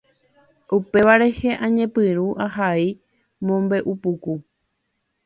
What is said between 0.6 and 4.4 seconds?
upéva rehe añepyrũ ahai mombe'upuku.